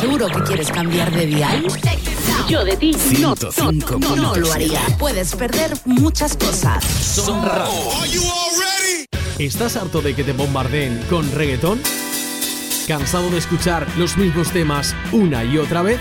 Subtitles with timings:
[0.00, 1.66] ¿Seguro que quieres cambiar de dial?
[2.48, 4.80] Yo de ti no, no, no, no lo haría.
[4.98, 6.84] Puedes perder muchas cosas.
[6.84, 7.44] Son.
[9.38, 11.80] ¿Estás harto de que te bombardeen con reggaetón?
[12.86, 16.00] ¿Cansado de escuchar los mismos temas una y otra vez?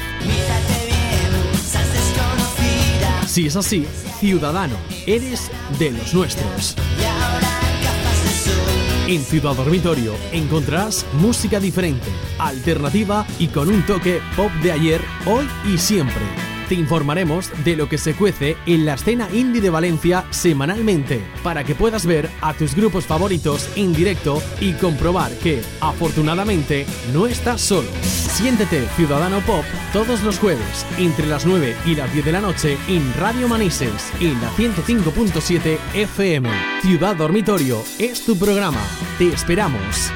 [3.27, 3.86] Si es así,
[4.20, 4.75] ciudadano,
[5.05, 6.75] eres de los nuestros.
[9.07, 15.47] En Ciudad Dormitorio encontrarás música diferente, alternativa y con un toque pop de ayer, hoy
[15.65, 20.25] y siempre te informaremos de lo que se cuece en la escena indie de Valencia
[20.29, 26.85] semanalmente, para que puedas ver a tus grupos favoritos en directo y comprobar que, afortunadamente,
[27.13, 27.89] no estás solo.
[28.01, 32.77] Siéntete Ciudadano Pop todos los jueves, entre las 9 y las 10 de la noche,
[32.88, 36.49] en Radio Manises, en la 105.7 FM.
[36.81, 38.81] Ciudad Dormitorio es tu programa.
[39.17, 40.11] Te esperamos.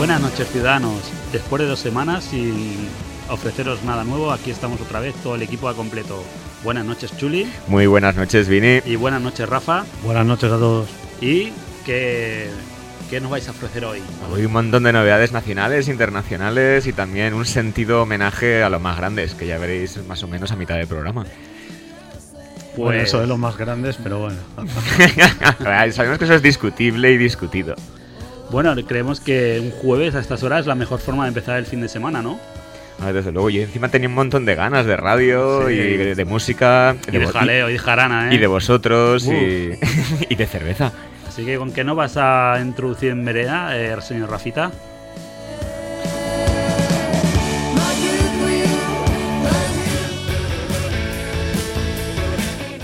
[0.00, 2.88] Buenas noches ciudadanos, después de dos semanas sin
[3.28, 6.24] ofreceros nada nuevo, aquí estamos otra vez, todo el equipo a completo.
[6.64, 7.46] Buenas noches Chuli.
[7.68, 8.80] Muy buenas noches Vini.
[8.86, 9.84] Y buenas noches Rafa.
[10.02, 10.88] Buenas noches a todos.
[11.20, 11.52] ¿Y
[11.84, 12.48] qué,
[13.10, 14.00] qué nos vais a ofrecer hoy?
[14.32, 18.96] Hoy un montón de novedades nacionales, internacionales y también un sentido homenaje a los más
[18.96, 21.24] grandes, que ya veréis más o menos a mitad del programa.
[21.24, 22.74] Pues...
[22.74, 24.38] Bueno, eso de los más grandes, pero bueno.
[25.92, 27.74] Sabemos que eso es discutible y discutido.
[28.50, 31.66] Bueno, creemos que un jueves a estas horas es la mejor forma de empezar el
[31.66, 32.40] fin de semana, ¿no?
[33.00, 35.76] Ah, desde luego, yo encima tenía un montón de ganas de radio y
[36.14, 36.96] de, música.
[37.08, 38.34] Y de, jaleo y de jarana, ¿eh?
[38.34, 39.70] Y de vosotros y,
[40.28, 40.92] y, de cerveza.
[41.26, 44.72] Así que, ¿con qué no vas a introducir en vereda, eh, señor Rafita?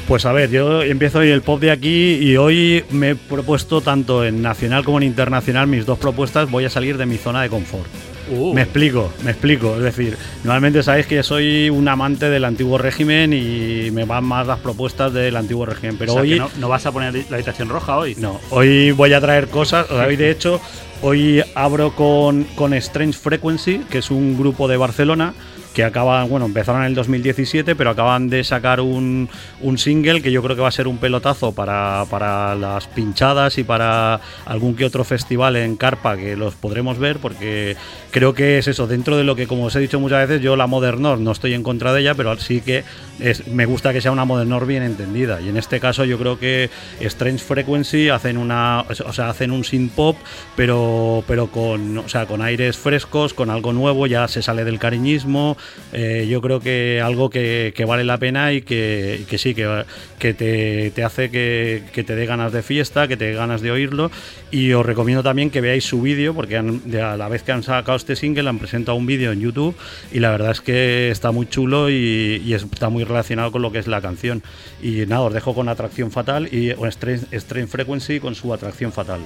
[0.08, 3.80] Pues a ver, yo empiezo hoy el pop de aquí y hoy me he propuesto
[3.80, 7.42] tanto en nacional como en internacional mis dos propuestas, voy a salir de mi zona
[7.42, 7.88] de confort.
[8.31, 8.54] Uh.
[8.54, 9.76] Me explico, me explico.
[9.76, 14.47] Es decir, normalmente sabéis que soy un amante del antiguo régimen y me van más
[14.47, 15.97] las propuestas del antiguo régimen.
[15.98, 18.14] Pero O sea, hoy que no, no vas a poner la habitación roja hoy?
[18.16, 19.91] no, hoy voy a traer cosas.
[19.91, 20.60] Hoy, de hecho,
[21.02, 25.34] hoy abro con, con Strange Frequency, que es un grupo de Barcelona
[25.76, 29.28] que acaban, bueno, empezaron en el 2017, pero acaban de sacar un,
[29.60, 33.58] un single que yo creo que va a ser un pelotazo para, para las pinchadas
[33.58, 37.76] y para algún que otro festival en Carpa que los podremos ver, porque
[38.10, 40.56] creo que es eso, dentro de lo que, como os he dicho muchas veces, yo
[40.56, 42.82] la Modernor no estoy en contra de ella, pero sí que
[43.20, 45.42] es, me gusta que sea una Modernor bien entendida.
[45.42, 46.70] Y en este caso yo creo que
[47.00, 50.16] Strange Frequency hacen una, o sea, hacen un synth pop,
[50.56, 50.85] pero,
[51.26, 55.56] pero con, o sea, con aires frescos, con algo nuevo, ya se sale del cariñismo.
[55.92, 59.84] Eh, yo creo que algo que, que vale la pena y que, que sí, que,
[60.19, 63.60] que te, te hace que, que te dé ganas de fiesta, que te dé ganas
[63.60, 64.10] de oírlo.
[64.50, 67.62] Y os recomiendo también que veáis su vídeo, porque han- a la vez que han
[67.62, 69.75] sacado este single han presentado un vídeo en YouTube
[70.12, 73.72] y la verdad es que está muy chulo y, y está muy relacionado con lo
[73.72, 74.42] que es la canción.
[74.82, 79.20] Y nada, os dejo con Atracción Fatal y Strange, Strange Frequency con su Atracción Fatal.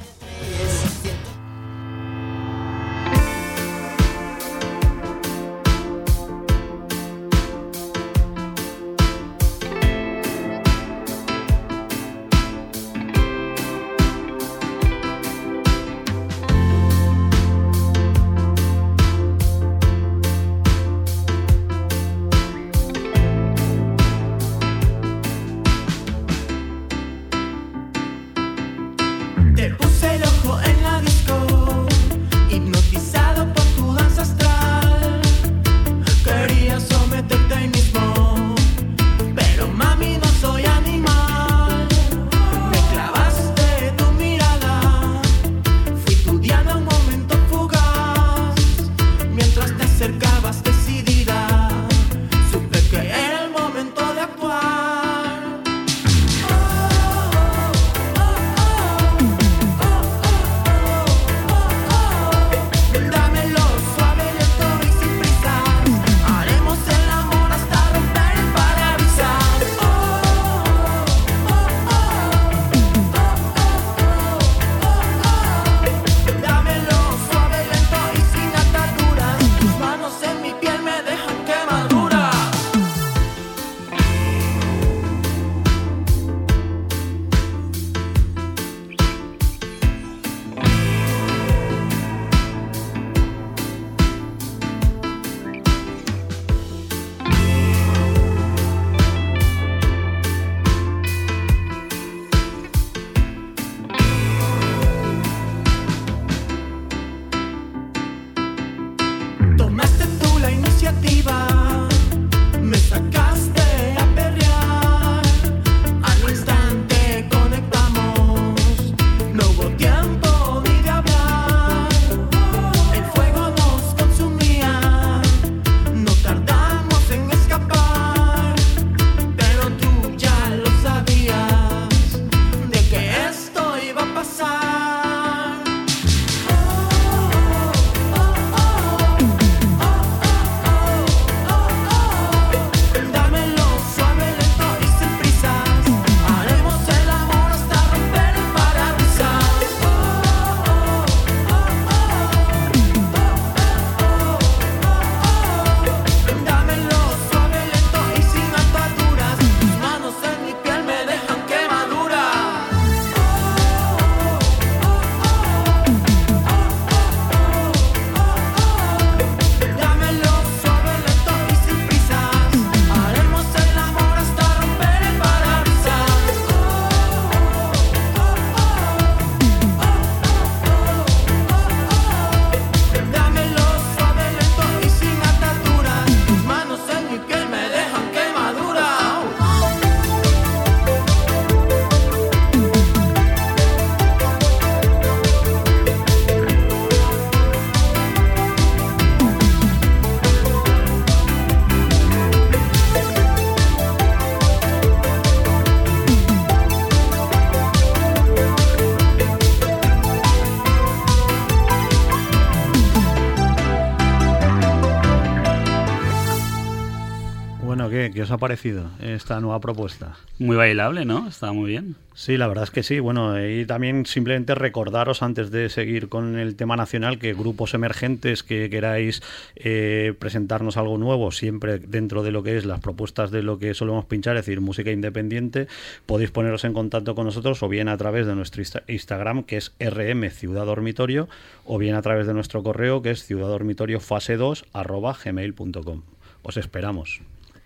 [218.21, 220.17] Os ha parecido esta nueva propuesta?
[220.39, 221.29] Muy bailable, ¿no?
[221.29, 221.97] Está muy bien.
[222.15, 222.99] Sí, la verdad es que sí.
[222.99, 228.43] Bueno, y también simplemente recordaros antes de seguir con el tema nacional que grupos emergentes
[228.43, 229.23] que queráis
[229.57, 233.75] eh, presentarnos algo nuevo, siempre dentro de lo que es las propuestas de lo que
[233.75, 235.67] solemos pinchar, es decir, música independiente,
[236.07, 239.73] podéis poneros en contacto con nosotros o bien a través de nuestro Instagram que es
[239.81, 241.29] RM Ciudad Dormitorio
[241.65, 246.03] o bien a través de nuestro correo que es ciudaddormitorio fase 2 arroba gmail.com.
[246.43, 247.21] Os esperamos.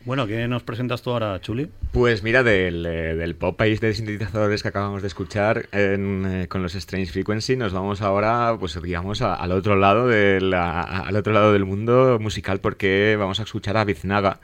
[0.04, 1.70] Bueno, ¿qué nos presentas tú ahora, Chuli?
[1.90, 6.62] Pues mira, del, eh, del pop país de sintetizadores que acabamos de escuchar eh, con
[6.62, 11.54] los Strange Frequency, nos vamos ahora, pues digamos, al otro lado del, al otro lado
[11.54, 14.40] del mundo musical, porque vamos a escuchar a Biznaga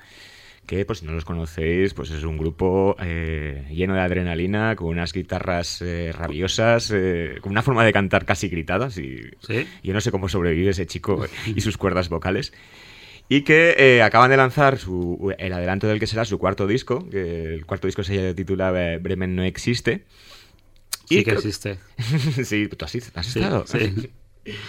[0.64, 4.88] que pues si no los conocéis, pues es un grupo eh, lleno de adrenalina, con
[4.88, 5.82] unas guitarras
[6.12, 6.94] rabiosas,
[7.40, 9.30] con una forma de cantar casi gritadas y
[9.82, 12.52] yo no sé cómo sobrevive ese chico y sus cuerdas vocales
[13.32, 17.08] y que eh, acaban de lanzar su, el adelanto del que será su cuarto disco,
[17.08, 20.04] que el cuarto disco se titula eh, Bremen no existe.
[21.08, 21.78] Sí que existe.
[22.44, 23.64] sí, tú has, estado.
[23.66, 24.10] Sí.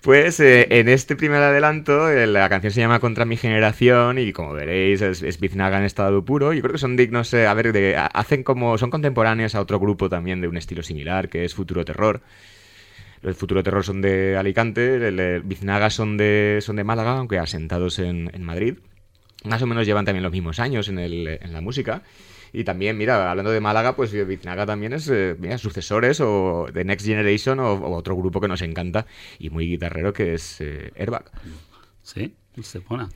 [0.00, 4.52] Pues eh, en este primer adelanto la canción se llama Contra mi generación y como
[4.52, 6.52] veréis es, es Biznaga en estado puro.
[6.52, 10.08] Yo creo que son dignos, a ver, de, hacen como son contemporáneos a otro grupo
[10.08, 12.22] también de un estilo similar que es Futuro Terror.
[13.22, 17.98] Los Futuro Terror son de Alicante, el, Biznaga son de, son de Málaga, aunque asentados
[17.98, 18.78] en, en Madrid.
[19.44, 22.02] Más o menos llevan también los mismos años en, el, en la música.
[22.52, 26.84] Y también, mira, hablando de Málaga, pues Biznaga también es, eh, mira, sucesores o de
[26.84, 29.06] Next Generation o, otro grupo que nos encanta
[29.38, 31.30] y muy guitarrero que es eh, Airbag.
[32.02, 33.06] Sí, se pone.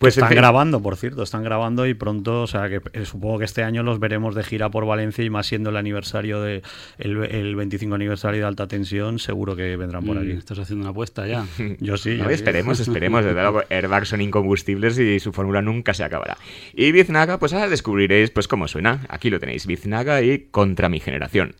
[0.00, 3.44] Pues están grabando, por cierto, están grabando y pronto, o sea, que eh, supongo que
[3.44, 6.62] este año los veremos de gira por Valencia y más siendo el aniversario de
[6.96, 10.30] el, 25 aniversario de alta tensión, seguro que vendrán por mm, aquí.
[10.30, 11.46] Estás haciendo una apuesta ya.
[11.80, 12.18] Yo sí.
[12.30, 13.26] esperemos, esperemos.
[13.26, 16.38] Desde luego, Airbag son incombustibles y su fórmula nunca se acabará.
[16.72, 19.04] Y Biznaga, pues ahora descubriréis pues cómo suena.
[19.10, 21.54] Aquí lo tenéis, Biznaga y Contra mi generación.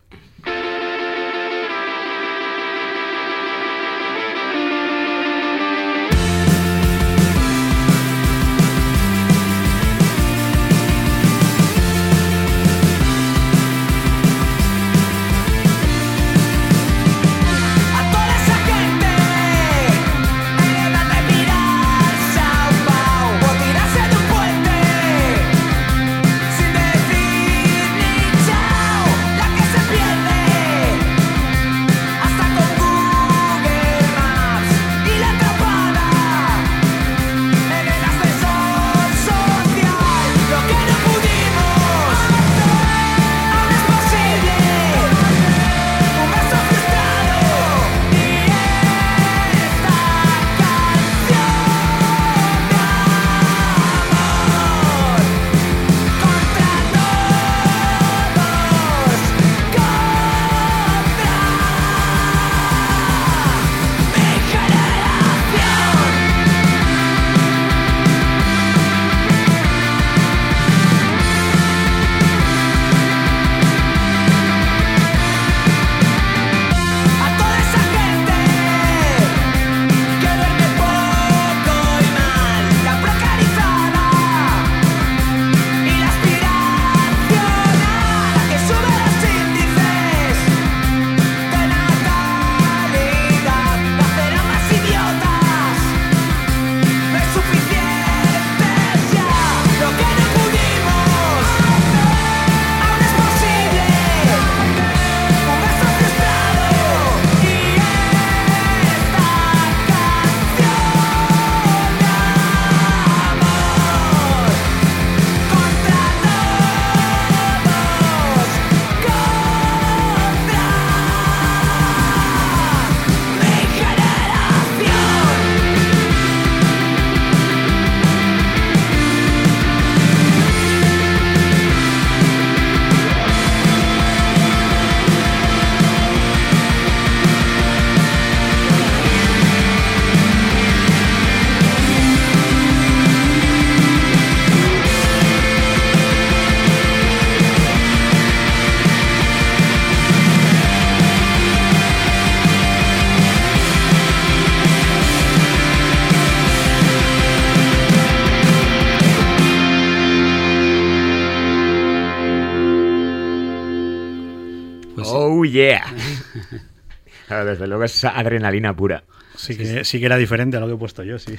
[167.45, 169.05] Desde luego es adrenalina pura.
[169.37, 171.35] Sí que, sí que era diferente a lo que he puesto yo, sí.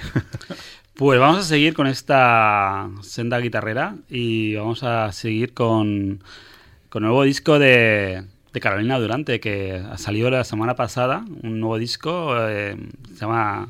[0.93, 6.21] Pues vamos a seguir con esta senda guitarrera y vamos a seguir con,
[6.89, 11.59] con el nuevo disco de, de Carolina Durante que ha salido la semana pasada, un
[11.59, 12.75] nuevo disco, eh,
[13.13, 13.69] se llama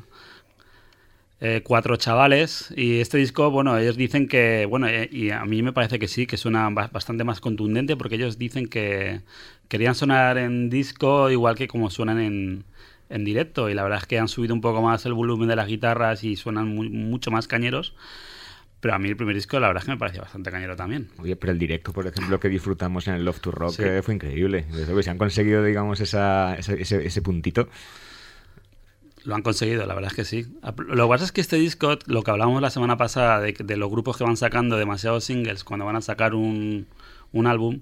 [1.44, 5.60] eh, Cuatro Chavales y este disco, bueno, ellos dicen que, bueno, eh, y a mí
[5.62, 9.22] me parece que sí, que suena bastante más contundente porque ellos dicen que
[9.66, 12.64] querían sonar en disco igual que como suenan en,
[13.08, 15.56] en directo y la verdad es que han subido un poco más el volumen de
[15.56, 17.94] las guitarras y suenan mucho más cañeros.
[18.78, 21.08] Pero a mí el primer disco, la verdad es que me parecía bastante cañero también.
[21.18, 24.14] Oye, pero el directo, por ejemplo, que disfrutamos en el Love to Rock eh, fue
[24.14, 24.64] increíble.
[24.72, 27.68] Desde que se han conseguido, digamos, esa, ese, ese, puntito.
[29.24, 30.46] Lo han conseguido, la verdad es que sí.
[30.88, 33.76] Lo que pasa es que este disco, lo que hablábamos la semana pasada de, de
[33.76, 36.86] los grupos que van sacando demasiados singles cuando van a sacar un,
[37.32, 37.80] un álbum,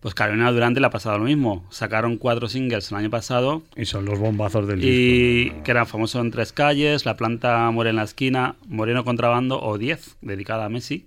[0.00, 1.66] pues Carolina Durante le ha pasado lo mismo.
[1.70, 3.62] Sacaron cuatro singles el año pasado.
[3.76, 4.92] Y son los bombazos del disco.
[4.92, 9.60] Y que eran famosos en tres calles, La planta muere en la esquina, Moreno Contrabando
[9.60, 11.06] o Diez, dedicada a Messi.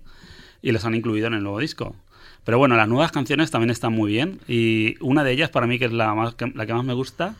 [0.60, 1.96] Y los han incluido en el nuevo disco.
[2.44, 4.40] Pero bueno, las nuevas canciones también están muy bien.
[4.46, 7.34] Y una de ellas, para mí, que es la, más, la que más me gusta,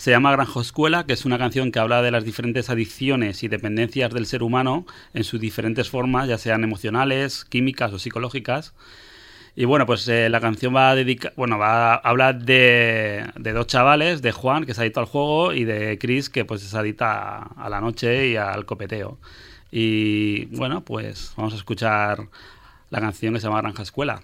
[0.00, 3.48] se llama Granjo Escuela, que es una canción que habla de las diferentes adicciones y
[3.48, 8.72] dependencias del ser humano en sus diferentes formas, ya sean emocionales, químicas o psicológicas.
[9.54, 13.66] Y bueno, pues eh, la canción va a dedicar, bueno, va a hablar de, dos
[13.66, 17.36] chavales, de Juan, que es adicto al juego, y de Chris, que pues es adicta
[17.42, 19.18] a, la noche y al copeteo.
[19.70, 22.26] Y bueno, pues vamos a escuchar
[22.88, 24.22] la canción que se llama Granja Escuela.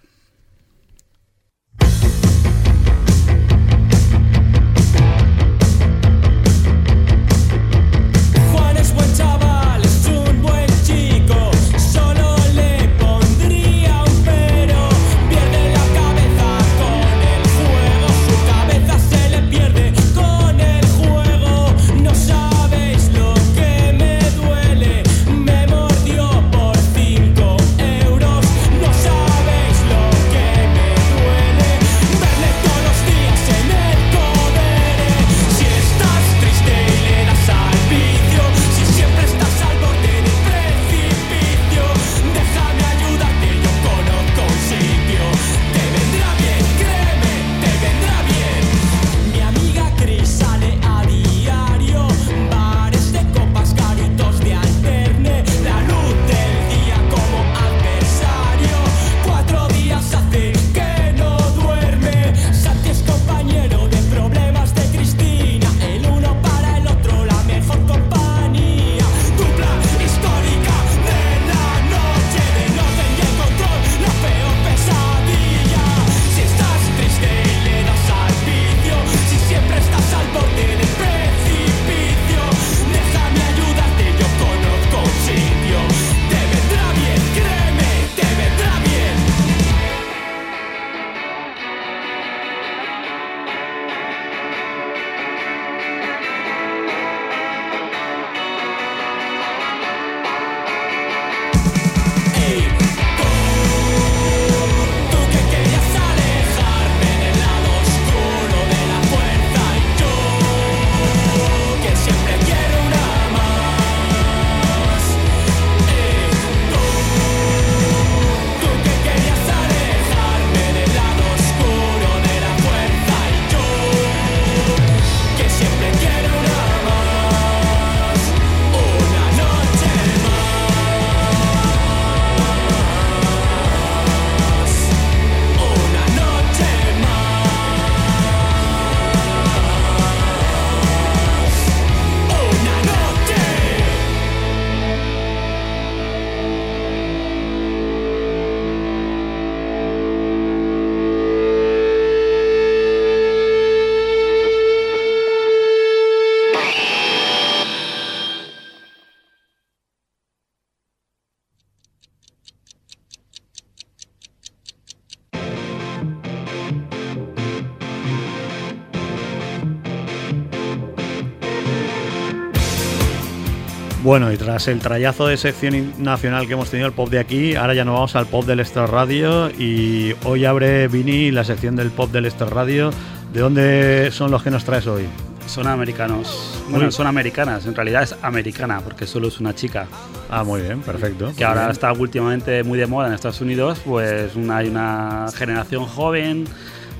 [174.18, 177.54] Bueno, y tras el trayazo de sección nacional que hemos tenido, el pop de aquí,
[177.54, 181.76] ahora ya nos vamos al pop del Extra Radio y hoy abre Vini la sección
[181.76, 182.92] del pop del Extra Radio.
[183.34, 185.06] ¿De dónde son los que nos traes hoy?
[185.46, 186.62] Son americanos.
[186.70, 187.66] Bueno, son americanas.
[187.66, 189.86] En realidad es americana porque solo es una chica.
[190.30, 191.34] Ah, muy bien, perfecto.
[191.36, 193.82] Que ahora está últimamente muy de moda en Estados Unidos.
[193.84, 196.46] Pues hay una generación joven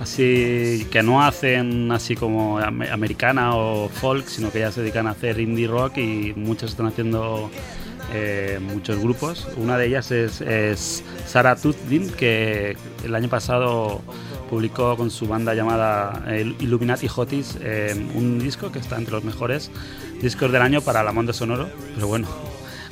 [0.01, 5.11] así que no hacen así como americana o folk, sino que ya se dedican a
[5.11, 7.51] hacer indie rock y muchos están haciendo
[8.13, 9.49] eh, muchos grupos.
[9.57, 14.03] Una de ellas es, es Sarah Tutdin, que el año pasado
[14.49, 16.23] publicó con su banda llamada
[16.61, 17.59] Illuminati Hotis
[18.15, 19.71] un disco que está entre los mejores
[20.21, 21.69] discos del año para la Monde Sonoro.
[21.95, 22.29] Pero bueno,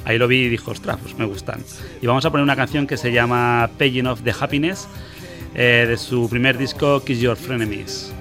[0.05, 1.63] ahí lo vi y dijo, ostras, pues me gustan.
[2.03, 4.89] Y vamos a poner una canción que se llama Paging of the Happiness
[5.55, 8.13] eh, de su primer disco Kiss Your Frenemies.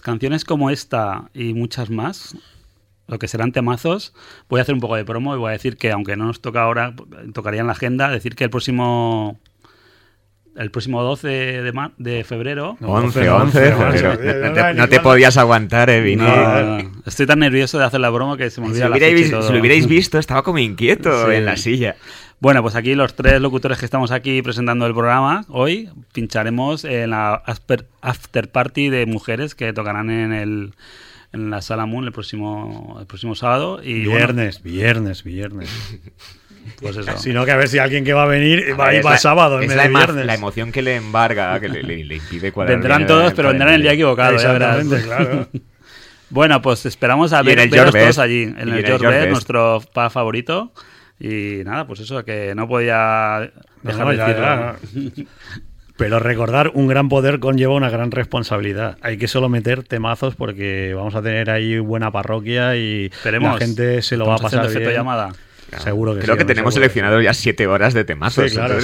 [0.00, 2.34] Pues canciones como esta y muchas más,
[3.06, 4.14] lo que serán temazos,
[4.48, 6.40] voy a hacer un poco de promo y voy a decir que, aunque no nos
[6.40, 6.94] toca ahora,
[7.34, 9.38] tocaría en la agenda, decir que el próximo
[10.56, 12.76] el próximo 12 de, de febrero.
[12.80, 13.74] 11, 11.
[14.74, 18.68] no, te, podías aguantar, eh, estoy tan nervioso de hacer la broma que se me
[18.68, 21.96] olvida si la Si lo hubierais visto, estaba como inquieto en la silla.
[22.40, 27.10] Bueno, pues aquí los tres locutores que estamos aquí presentando el programa hoy pincharemos en
[27.10, 30.74] la after, party de mujeres que tocarán en el
[31.34, 35.70] en la Sala Moon el próximo el próximo sábado y viernes, viernes, viernes.
[36.80, 37.16] Pues eso.
[37.18, 39.60] Sino que a ver si alguien que va a venir va a ir para sábado.
[39.60, 40.24] Es la, viernes.
[40.24, 42.78] la, emoción que le embarga, que le, impide cuadrar.
[42.78, 44.34] Vendrán todos, pero vendrán el día equivocado.
[44.34, 45.48] Exactamente, claro.
[46.30, 48.42] bueno, pues esperamos a ver, todos allí.
[48.42, 50.72] En el, George nuestro pa favorito.
[51.20, 53.52] Y nada, pues eso, que no podía
[53.82, 55.26] dejar de decirlo.
[56.00, 58.96] Pero recordar, un gran poder conlleva una gran responsabilidad.
[59.02, 64.00] Hay que solo meter temazos porque vamos a tener ahí buena parroquia y la gente
[64.00, 64.90] se lo va a pasar bien.
[64.92, 65.32] llamada.
[65.76, 68.50] Seguro que Creo que tenemos seleccionado ya siete horas de temazos.
[68.50, 68.78] claro,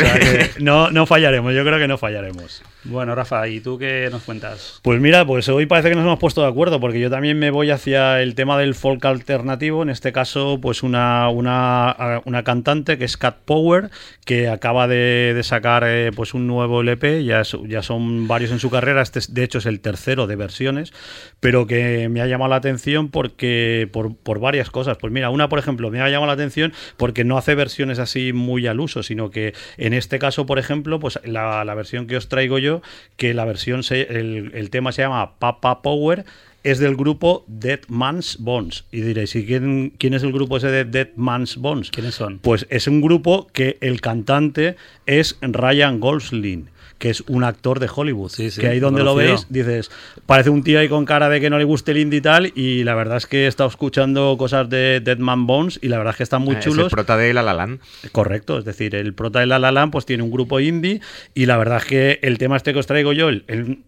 [0.60, 2.62] no, no fallaremos, yo creo que no fallaremos.
[2.88, 4.78] Bueno, Rafa, ¿y tú qué nos cuentas?
[4.82, 7.50] Pues mira, pues hoy parece que nos hemos puesto de acuerdo, porque yo también me
[7.50, 12.96] voy hacia el tema del folk alternativo, en este caso, pues una, una, una cantante
[12.96, 13.90] que es Cat Power,
[14.24, 18.70] que acaba de, sacar eh, pues un nuevo LP, ya, ya son varios en su
[18.70, 20.92] carrera, este de hecho es el tercero de versiones,
[21.40, 24.96] pero que me ha llamado la atención porque por, por varias cosas.
[24.98, 28.32] Pues mira, una, por ejemplo, me ha llamado la atención porque no hace versiones así
[28.32, 32.16] muy al uso, sino que en este caso, por ejemplo, pues la, la versión que
[32.16, 32.75] os traigo yo
[33.16, 36.24] que la versión, se, el, tema se llama Papa Power
[36.62, 38.84] es del grupo Dead Man's Bones.
[38.90, 41.90] Y diréis, ¿y quién, quién es el grupo ese de Dead Man's Bones?
[41.90, 42.40] ¿Quiénes son?
[42.40, 47.88] Pues es un grupo que el cantante es Ryan Gosling que es un actor de
[47.94, 48.32] Hollywood.
[48.32, 49.90] que ahí donde lo veis, dices,
[50.26, 52.52] parece un tío ahí con cara de que no le guste el indie y tal,
[52.54, 55.98] y la verdad es que he estado escuchando cosas de Dead Man Bones y la
[55.98, 56.78] verdad es que están muy chulos.
[56.78, 57.80] Ah, es el prota de La La Land.
[58.12, 61.00] Correcto, es decir, el prota de La La Land pues tiene un grupo indie
[61.34, 63.78] y la verdad es que el tema este que os traigo yo, el el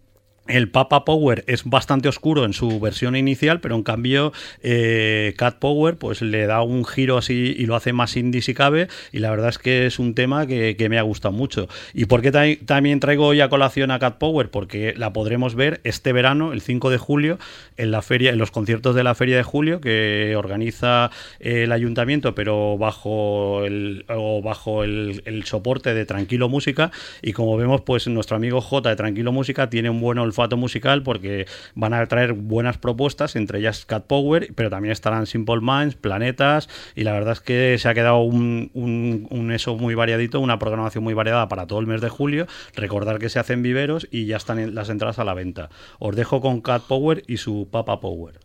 [0.71, 4.33] Papa Power es bastante oscuro en su versión inicial, pero en cambio
[4.63, 8.55] eh, Cat Power pues le da un giro así y lo hace más indie si
[8.55, 8.87] cabe.
[9.11, 11.67] Y la verdad es que es un tema que, me ha gustado mucho.
[11.93, 12.31] ¿Y por qué
[12.65, 14.49] también traigo hoy a colación a Cat Power?
[14.49, 17.37] Porque la podremos ver este verano, el 5 de julio,
[17.77, 22.33] en la feria, en los conciertos de la Feria de Julio que organiza el ayuntamiento,
[22.33, 24.03] pero bajo el,
[24.43, 26.89] bajo el, el soporte de Tranquilo Música.
[27.21, 31.03] Y como vemos, pues nuestro amigo J de Tranquilo Música tiene un buen olfato musical
[31.03, 35.95] porque van a traer buenas propuestas, entre ellas Cat Power, pero también estarán Simple Minds,
[35.95, 40.59] Planetas, y la verdad es que se ha quedado un, un, eso muy variadito, una
[40.59, 42.47] programación muy variada para todo el mes de julio.
[42.75, 45.69] Recordar que se hacen viveros y ya están las entradas a la venta.
[45.99, 48.39] Os dejo con Cat Power y su Papa Power.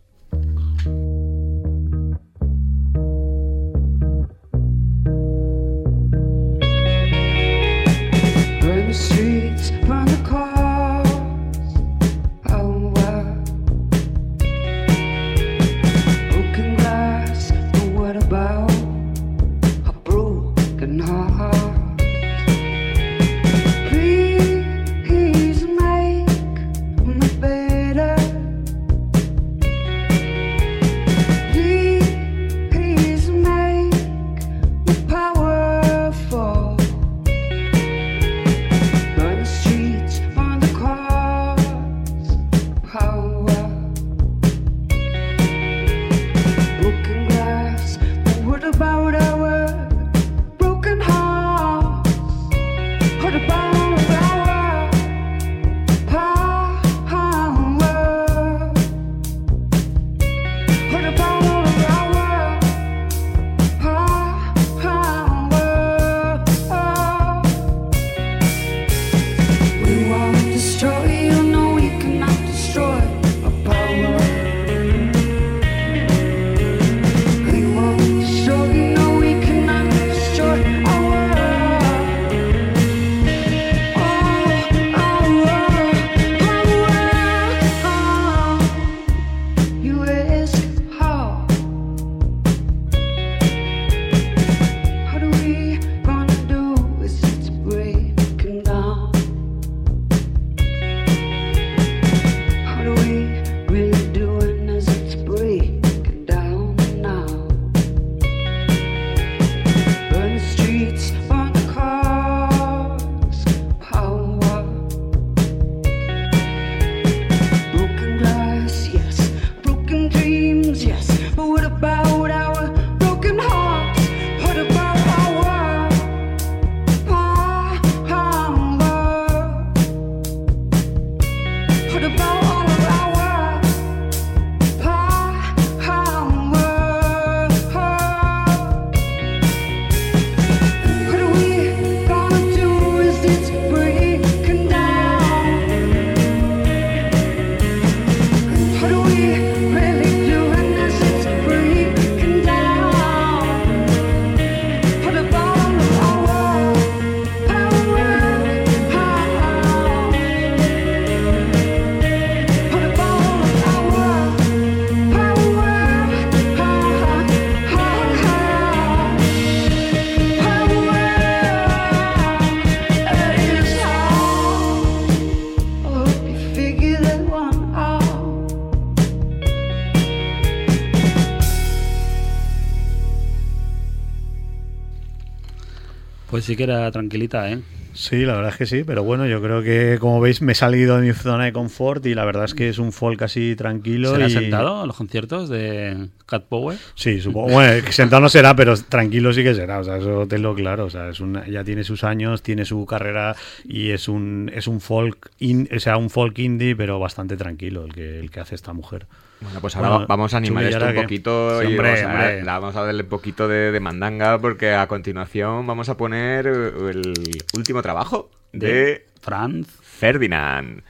[186.43, 187.59] Sí que era tranquilita, ¿eh?
[187.95, 190.55] Sí, la verdad es que sí, pero bueno, yo creo que como veis me he
[190.55, 193.55] salido de mi zona de confort y la verdad es que es un folk así
[193.55, 194.13] tranquilo.
[194.13, 194.29] ¿Se y...
[194.29, 196.77] sentado a los conciertos de Cat Power?
[196.95, 197.53] Sí, supongo.
[197.53, 200.89] Bueno, sentado no será, pero tranquilo sí que será, o sea, eso tenlo claro, o
[200.89, 204.81] sea, es una, ya tiene sus años, tiene su carrera y es un es un
[204.81, 205.31] folk
[205.73, 209.07] o sea, un folk indie, pero bastante tranquilo el que el que hace esta mujer.
[209.45, 213.47] Bueno, pues ahora vamos a animar esto un poquito y vamos, a, darle un poquito
[213.47, 217.13] de, mandanga porque a continuación vamos a poner el
[217.53, 220.83] último trabajo de, Franz Ferdinand.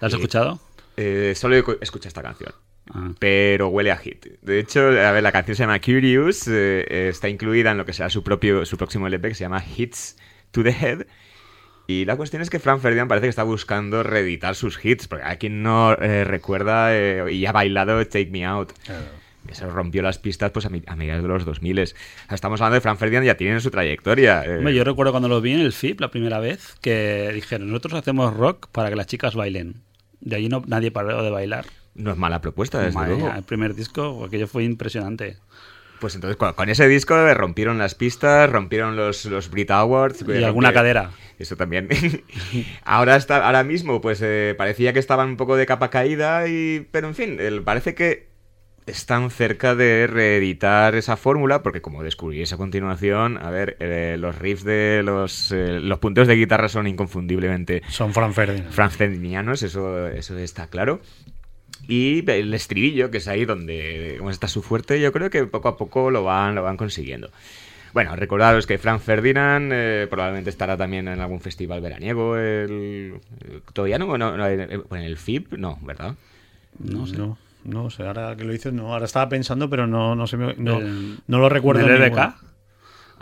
[0.00, 0.60] ¿Lo has escuchado?
[0.96, 2.52] Eh, solo escuché esta canción.
[2.92, 3.12] Ah.
[3.18, 4.26] Pero huele a hit.
[4.42, 7.92] De hecho, a ver, la canción se llama Curious, eh, está incluida en lo que
[7.92, 10.16] será su propio su próximo LP que se llama Hits
[10.50, 11.06] to the Head.
[11.92, 15.24] Y la cuestión es que Frank Ferdinand parece que está buscando reeditar sus hits, porque
[15.24, 18.72] hay quien no eh, recuerda eh, y ha bailado Take Me Out.
[19.46, 21.78] Que se rompió las pistas pues a, mediados de los 2000.
[22.30, 24.44] estamos hablando de Frank Ferdinand, ya tiene su trayectoria.
[24.70, 28.34] yo recuerdo cuando lo vi en el FIP la primera vez, que dijeron, nosotros hacemos
[28.34, 29.82] rock para que las chicas bailen.
[30.20, 31.66] De allí no, nadie paró de bailar.
[31.94, 33.30] No es mala propuesta, desde luego.
[33.30, 35.36] El primer disco, aquello fue impresionante.
[36.02, 40.24] Pues entonces con, ese disco rompieron las pistas, rompieron los, los Brit Awards.
[40.26, 41.12] Y alguna cadera.
[41.38, 41.88] Eso también.
[42.84, 46.88] ahora, está, ahora mismo, pues eh, parecía que estaban un poco de capa caída, y,
[46.90, 48.26] pero en fin, parece que
[48.84, 54.36] están cerca de reeditar esa fórmula, porque como descubrí a continuación, a ver, eh, los
[54.36, 57.82] riffs de los, eh, los puntos de guitarra son inconfundiblemente...
[57.90, 59.54] Son Frank Ferdinand.
[59.54, 61.00] eso, eso está claro.
[61.88, 65.76] Y el estribillo, que es ahí donde está su fuerte, yo creo que poco a
[65.76, 67.30] poco lo van, lo van consiguiendo.
[67.92, 72.38] Bueno, recordaros que Frank Ferdinand eh, probablemente estará también en algún festival veraniego.
[72.38, 73.14] El,
[73.72, 76.14] todavía no, no, en el FIP, no, ¿verdad?
[76.78, 77.18] No sé.
[77.18, 78.92] No, no sé, ahora que lo dices, no.
[78.92, 80.24] Ahora estaba pensando, pero no, no,
[80.56, 80.80] no,
[81.26, 81.82] no lo recuerdo.
[81.86, 82.12] ¿En el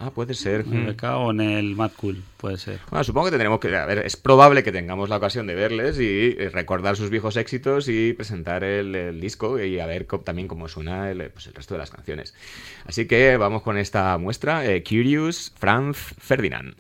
[0.03, 0.63] Ah, puede ser.
[0.63, 2.81] En el o en el Mad Cool, puede ser.
[2.89, 3.77] Bueno, supongo que tendremos que.
[3.77, 7.37] A ver, es probable que tengamos la ocasión de verles y eh, recordar sus viejos
[7.37, 11.75] éxitos y presentar el, disco y a ver también cómo suena el, pues, el, resto
[11.75, 12.35] de las canciones.
[12.87, 16.75] Así que vamos con esta muestra: eh, Curious Franz Ferdinand.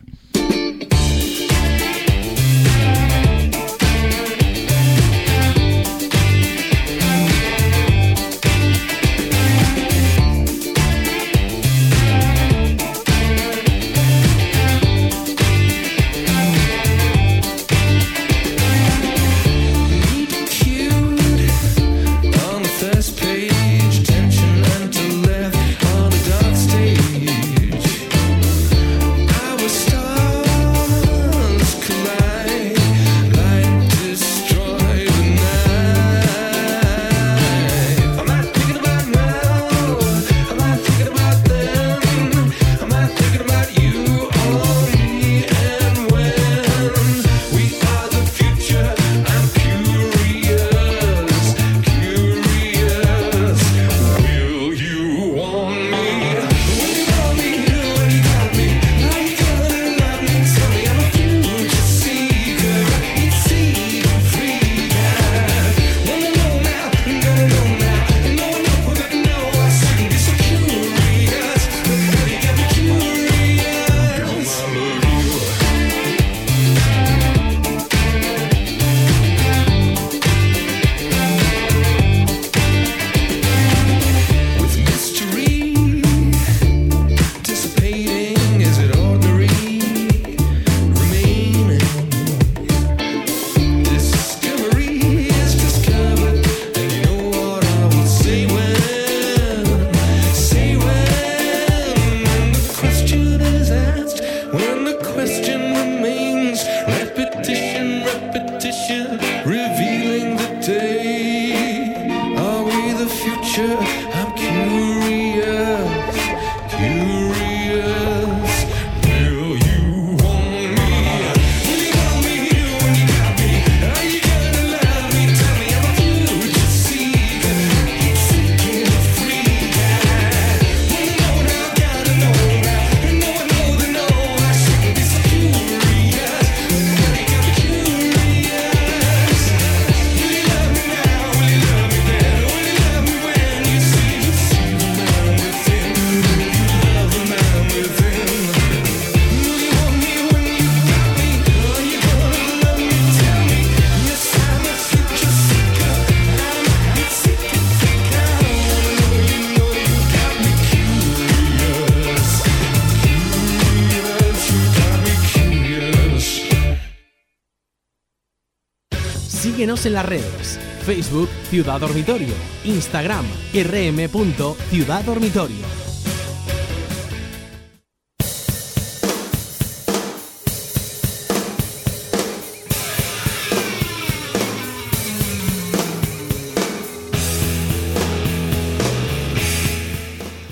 [169.63, 170.59] En las redes.
[170.87, 172.33] Facebook Ciudad Dormitorio,
[172.65, 175.67] Instagram rm.ciudaddormitorio.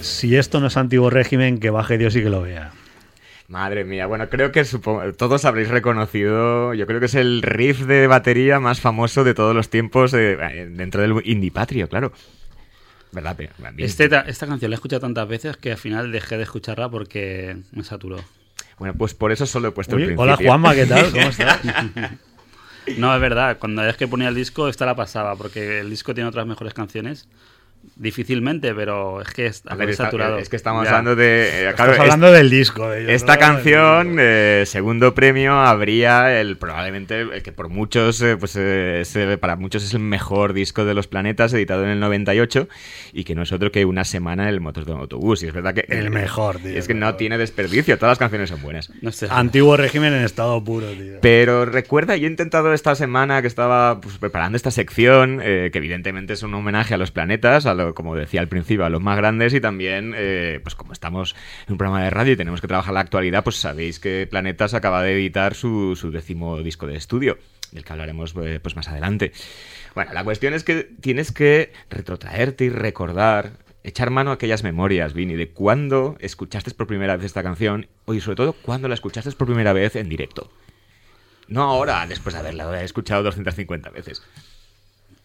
[0.03, 2.73] Si esto no es antiguo régimen, que baje Dios y que lo vea.
[3.49, 4.63] Madre mía, bueno, creo que
[5.17, 9.57] todos habréis reconocido, yo creo que es el riff de batería más famoso de todos
[9.57, 10.37] los tiempos eh,
[10.71, 12.13] dentro del indie patrio, claro.
[13.11, 13.41] ¿Verdad?
[13.79, 17.57] Este, esta canción la he escuchado tantas veces que al final dejé de escucharla porque
[17.73, 18.23] me saturó.
[18.79, 20.25] Bueno, pues por eso solo he puesto el principio.
[20.25, 21.11] Hola Juanma, ¿qué tal?
[21.11, 21.61] ¿Cómo estás?
[22.99, 26.13] no, es verdad, cuando es que ponía el disco, esta la pasaba, porque el disco
[26.13, 27.27] tiene otras mejores canciones
[27.96, 29.62] Difícilmente, pero es que es,
[29.96, 30.38] saturado.
[30.38, 31.64] es que estamos hablando de.
[31.64, 32.92] Eh, hablando del disco.
[32.92, 38.59] esta canción, eh, segundo premio, habría el probablemente el que por muchos, eh, pues
[39.40, 42.68] para muchos es el mejor disco de los planetas, editado en el 98,
[43.12, 45.42] y que no es otro que una semana en el motor de un autobús.
[45.42, 45.85] Y es verdad que.
[45.88, 46.77] El mejor, tío.
[46.77, 48.92] Es que no tiene desperdicio, todas las canciones son buenas.
[49.31, 51.18] Antiguo régimen en estado puro, tío.
[51.22, 56.35] Pero recuerda, yo he intentado esta semana que estaba pues, preparando esta sección, que evidentemente
[56.35, 59.55] es un homenaje a los planetas, a como decía al principio, a los más grandes
[59.55, 61.35] y también, eh, pues como estamos
[61.67, 64.75] en un programa de radio y tenemos que trabajar la actualidad, pues sabéis que Planetas
[64.75, 67.38] acaba de editar su, su décimo disco de estudio,
[67.73, 69.33] del que hablaremos eh, pues más adelante.
[69.95, 73.53] Bueno, la cuestión es que tienes que retrotraerte y recordar
[73.85, 78.21] echar mano a aquellas memorias, Vini, de cuándo escuchaste por primera vez esta canción y
[78.21, 80.51] sobre todo cuándo la escuchaste por primera vez en directo.
[81.49, 84.23] No ahora, después de haberla escuchado 250 veces.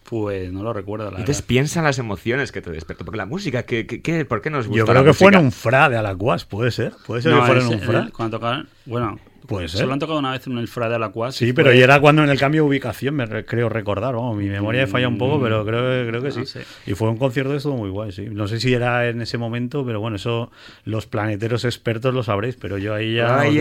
[0.08, 3.04] Pues no lo recuerdo, la Entonces piensa en las emociones que te despertó.
[3.04, 5.52] Porque la música, ¿qué, qué, por qué nos gusta Yo creo que fue en un
[5.52, 6.92] fra de Alacuas, puede ser.
[7.06, 8.10] Puede ser que fuera en un fra.
[8.14, 9.80] cuando tocaban, bueno, Puede ser.
[9.80, 11.34] Solo han tocado una vez en el Fra de Alacuas.
[11.34, 14.14] Sí, pero y era cuando en el cambio de ubicación, me creo recordar.
[14.34, 16.60] mi memoria falla un poco, pero creo, creo que sí.
[16.86, 18.28] Y fue un concierto de estuvo muy guay, sí.
[18.30, 20.50] No sé si era en ese momento, pero bueno, eso
[20.84, 23.40] los planeteros expertos lo sabréis, pero yo ahí ya.
[23.40, 23.58] ahí,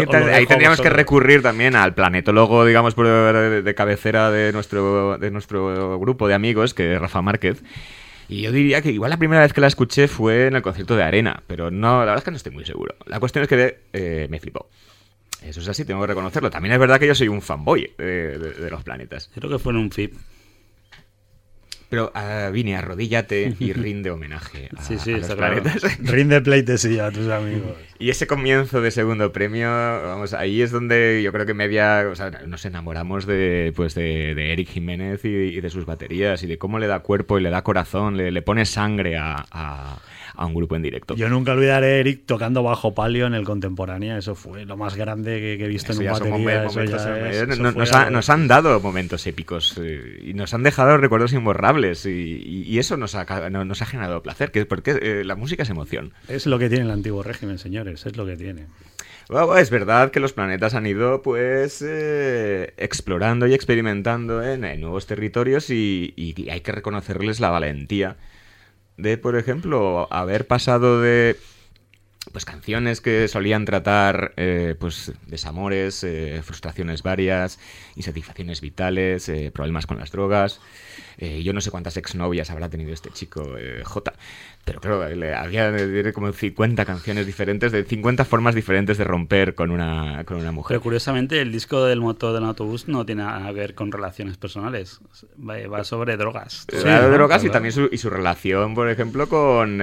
[0.47, 6.33] tendríamos que recurrir también al planetólogo, digamos, de, cabecera de nuestro, de nuestro grupo de
[6.33, 7.61] amigos, que es Rafa Márquez.
[8.29, 10.95] Y yo diría que igual la primera vez que la escuché fue en el concierto
[10.95, 12.95] de Arena, pero no, la verdad es que no estoy muy seguro.
[13.05, 14.69] La cuestión es que eh, me flipó.
[15.45, 16.49] Eso es así, tengo que reconocerlo.
[16.49, 19.29] También es verdad que yo soy un fanboy de, los planetas.
[19.33, 20.13] Creo que fue en un FIP.
[21.89, 25.83] Pero uh, vine, arrodíllate y rinde homenaje a, sí, sí, los planetas.
[25.99, 27.77] Rinde pleitesía a tus amigos.
[27.99, 32.15] Y ese comienzo de segundo premio, vamos, ahí es donde yo creo que media, o
[32.15, 36.79] sea, nos enamoramos de, pues de, Eric Jiménez y, de sus baterías y de cómo
[36.79, 39.99] le da cuerpo y le da corazón, le, pone sangre a a
[40.37, 41.15] un grupo en directo.
[41.15, 44.95] Yo nunca olvidaré a Eric tocando bajo palio en el Contemporánea, eso fue lo más
[44.95, 46.05] grande que, he visto en un
[46.45, 48.09] batería.
[48.09, 53.15] nos, han dado momentos épicos eh, y nos han dejado recuerdos imborrables y, eso nos
[53.15, 56.11] ha, nos ha generado placer, que, porque eh, la música es emoción.
[56.27, 58.65] Es lo que tiene el antiguo régimen, señores, es lo que tiene.
[59.57, 65.69] es verdad que los planetas han ido pues eh, explorando y experimentando en, nuevos territorios
[65.69, 68.17] y, y, hay que reconocerles la valentía
[68.97, 71.37] de, por ejemplo, haber pasado de
[72.33, 77.59] pues canciones que solían tratar eh, pues desamores, eh, frustraciones varias,
[77.95, 80.59] insatisfacciones vitales, eh, problemas con las drogas.
[81.19, 84.13] yo no sé cuántas exnovias habrá tenido este chico J,
[84.65, 90.23] pero claro, había como 50 canciones diferentes, de 50 formas diferentes de romper con una,
[90.25, 90.69] con una mujer.
[90.69, 94.37] Pero curiosamente, el disco del motor del autobús no tiene nada que ver con relaciones
[94.37, 94.99] personales.
[95.37, 96.65] Va, sobre drogas.
[96.69, 99.79] Sí, de drogas y también su, y su relación, por ejemplo, con,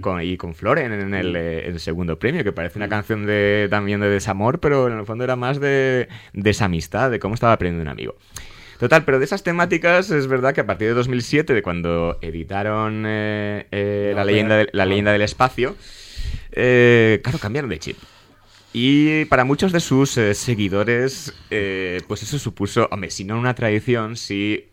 [0.00, 4.00] con, y con Floren en el, el, segundo premio, que parece una canción de, también
[4.00, 7.88] de desamor, pero en el fondo era más de desamistad, de cómo estaba aprendiendo un
[7.88, 8.16] amigo.
[8.82, 13.04] Total, pero de esas temáticas es verdad que a partir de 2007, de cuando editaron
[13.06, 15.76] eh, eh, la, leyenda la leyenda del espacio,
[16.50, 17.96] eh, claro, cambiaron de chip.
[18.72, 21.32] Y para muchos de sus seguidores,
[22.08, 24.71] pues eso supuso, hombre, si no una tradición, sí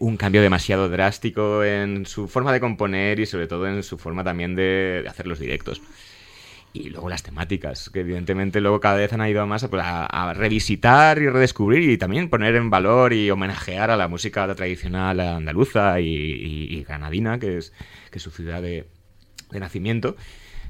[0.00, 4.22] un cambio demasiado drástico en su forma de componer y sobre todo en su forma
[4.22, 5.82] también de hacer los directos.
[6.72, 9.82] Y luego las temáticas, que evidentemente luego cada vez han ido más a, pues,
[10.36, 16.00] revisitar y redescubrir y también poner en valor y homenajear a la música tradicional andaluza
[16.00, 17.72] y, granadina, que es,
[18.10, 18.84] que su ciudad de,
[19.50, 20.16] de nacimiento.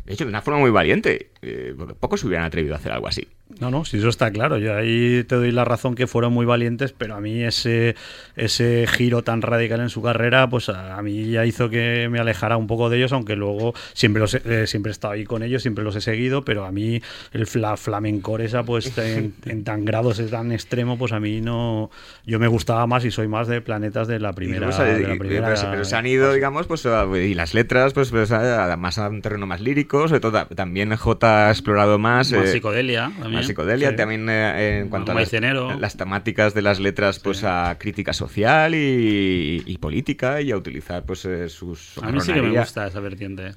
[0.05, 2.92] De hecho, de una forma muy valiente, eh, porque pocos se hubieran atrevido a hacer
[2.92, 3.26] algo así.
[3.61, 4.59] No, no, si eso está claro.
[4.59, 7.94] Yo ahí te doy la razón que fueron muy valientes, pero a mí ese,
[8.34, 12.57] ese giro tan radical en su carrera, pues a, mí ya hizo que me alejara
[12.57, 15.62] un poco de ellos, aunque luego siempre los eh, siempre he estado ahí con ellos,
[15.62, 17.01] siempre los he seguido, pero a mí
[17.32, 21.90] el la flamencor esa, pues en, tan grados, es tan extremo, pues a mí no.
[22.26, 24.70] Yo me gustaba más y soy más de planetas de la primera.
[24.76, 29.47] pero, se han ido, digamos, pues y las letras, pues, pues más a un terreno
[29.47, 32.32] más lírico, sobre todo también J ha explorado más.
[32.32, 33.12] Más eh, psicodelia
[33.43, 38.74] psicodelia, también eh, en cuanto a las, temáticas de las letras, pues a crítica social
[38.74, 41.99] y, política y a utilizar pues eh, sus...
[41.99, 43.55] A mí sí que me gusta esa vertiente.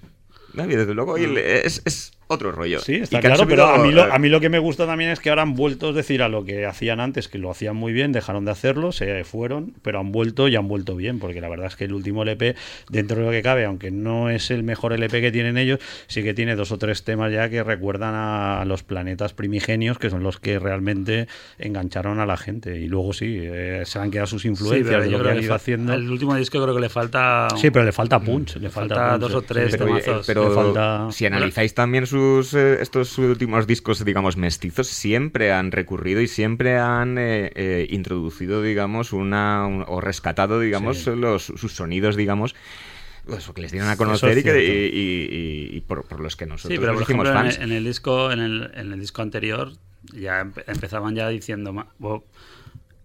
[0.53, 2.79] desde luego, es, otro rollo.
[2.79, 5.19] Sí, está claro, pero a mí, lo, a mí lo que me gusta también es
[5.19, 7.91] que ahora han vuelto, es decir, a lo que hacían antes, que lo hacían muy
[7.91, 11.49] bien, dejaron de hacerlo, se fueron, pero han vuelto y han vuelto bien, porque la
[11.49, 12.55] verdad es que el último LP,
[12.89, 16.21] dentro de lo que cabe, aunque no es el mejor LP que tienen ellos, sí
[16.21, 20.21] que tiene dos o tres temas ya que recuerdan a los planetas primigenios, que son
[20.21, 21.27] los que realmente
[21.57, 22.77] engancharon a la gente.
[22.77, 25.93] Y luego sí, eh, se han quedado sus influencias de lo que han ido haciendo.
[25.93, 27.47] El último disco creo que le falta.
[27.55, 28.57] Sí, pero le falta punch.
[28.57, 34.03] Le falta, dos o tres pero, pero si analizáis también sus eh, estos últimos discos,
[34.03, 41.07] digamos, mestizos, siempre han recurrido y siempre han eh, introducido, digamos, una o rescatado, digamos,
[41.07, 42.55] los, sus sonidos, digamos
[43.25, 47.31] pues, que les dieron a conocer y, por, los que nosotros sí, pero por ejemplo,
[47.31, 47.59] fans.
[47.59, 49.73] En, el disco en el, en el disco anterior
[50.13, 51.73] ya empezaban ya diciendo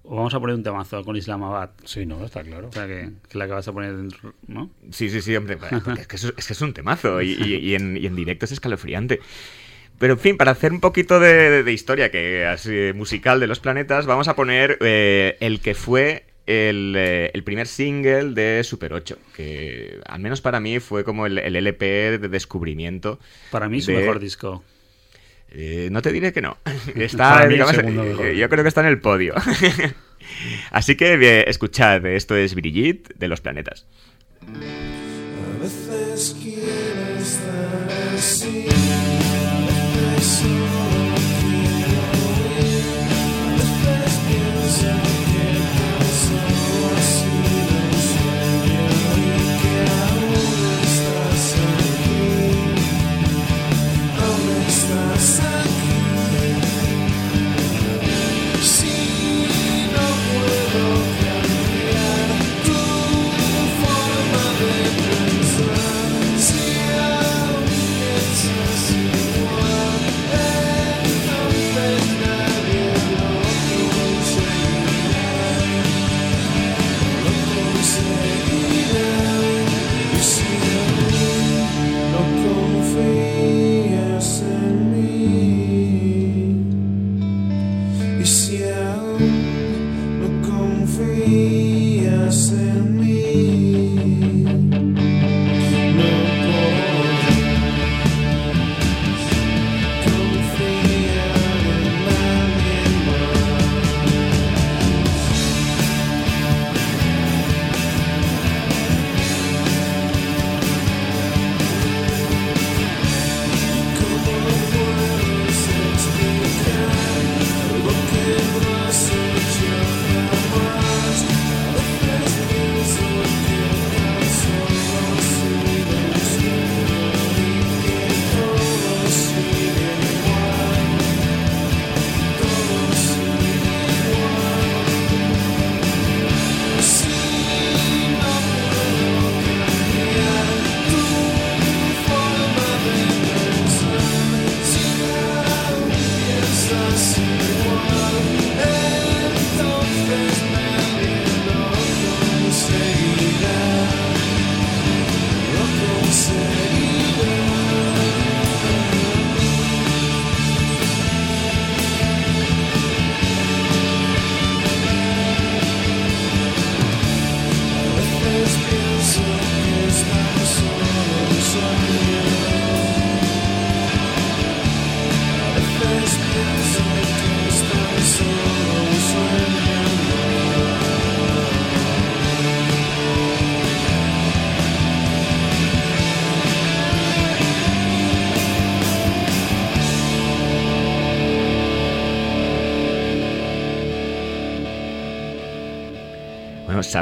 [0.05, 1.71] vamos a poner un temazo con Islamabad.
[1.85, 2.69] Sí, no, está claro.
[2.69, 3.95] O sea, que, que la que vas a poner
[4.47, 4.71] ¿no?
[4.91, 5.59] Sí, sí, sí, hombre.
[5.99, 9.21] es, que es, que es un temazo y, en, y en directo es escalofriante.
[9.99, 14.07] Pero en fin, para hacer un poquito de, historia que así, musical de los planetas,
[14.07, 20.01] vamos a poner eh, el que fue eh, el, primer single de Super 8, que
[20.07, 23.19] al menos para mí fue como el, LP de descubrimiento.
[23.51, 24.65] Para mí su mejor disco.
[25.51, 26.59] Eh, no te diré que no.
[26.95, 29.35] Está, eh, yo creo que está en el podio.
[30.71, 33.87] Así que escuchad, esto es Brigitte de los planetas.
[34.43, 36.35] A veces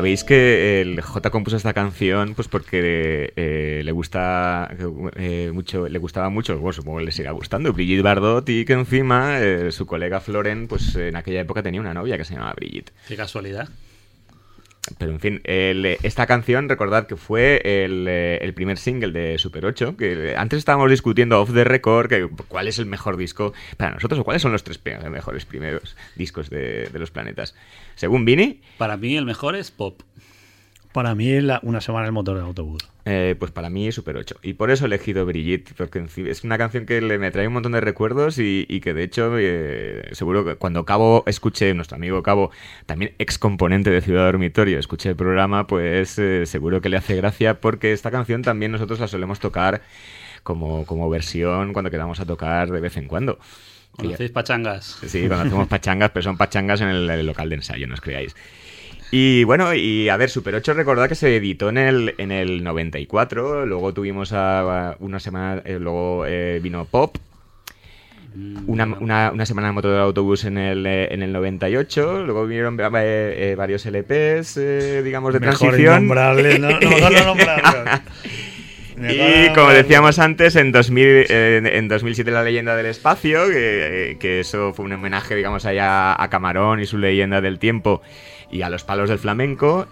[0.03, 4.68] Sabéis que el J compuso esta canción pues porque eh, le gusta
[5.14, 8.72] eh, mucho, le gustaba mucho, bueno, supongo que le siga gustando, Brigitte Bardot y que
[8.72, 12.55] encima eh, su colega Floren pues en aquella época tenía una novia que se llamaba
[12.55, 12.92] Brigitte.
[13.07, 13.68] Qué casualidad.
[14.98, 20.34] Pero en fin, esta canción, recordad que fue el, primer single de Super 8, que
[20.36, 24.24] antes estábamos discutiendo off the record que cuál es el mejor disco para nosotros o
[24.24, 27.54] cuáles son los tres mejores primeros discos de, de los planetas.
[27.94, 28.60] Según Vini.
[28.76, 30.02] Para mí el mejor es Pop.
[30.93, 32.82] Para mí es una semana el motor de autobús.
[33.05, 34.36] Eh, pues para mí es Super 8.
[34.43, 37.55] Y por eso he elegido Brigitte, porque es una canción que le, me trae un
[37.55, 42.22] montón de recuerdos y, que de hecho eh, seguro que cuando Cabo escuche, nuestro amigo
[42.22, 42.51] Cabo,
[42.86, 47.16] también ex componente de Ciudad Dormitorio, escuche el programa, pues eh, seguro que le hace
[47.16, 49.82] gracia porque esta canción también nosotros la solemos tocar
[50.43, 53.38] como, como versión cuando quedamos a tocar de vez en cuando.
[53.97, 54.99] Cuando hacéis pachangas.
[55.07, 58.34] Sí, cuando hacemos pachangas, pero son pachangas en el, local de ensayo, no os creáis.
[59.14, 62.64] Y bueno, y a ver, Super 8 recordad que se editó en el, en el
[62.64, 67.18] 94, luego tuvimos a, una semana, eh, luego eh, vino Pop,
[68.34, 72.46] mm, una, una, semana en motor del autobús en el, eh, en el 98, luego
[72.46, 74.58] vinieron varios LPs,
[75.04, 76.08] digamos, de transición.
[78.94, 84.84] Y como decíamos antes, en, 2000, en, 2007 La leyenda del espacio, que, eso fue
[84.84, 88.00] un homenaje, digamos, allá a Camarón y su leyenda del tiempo
[88.53, 89.88] y a los palos del flamenco.